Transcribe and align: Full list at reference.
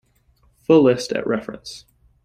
Full 0.61 0.81
list 0.81 1.11
at 1.11 1.27
reference. 1.27 1.85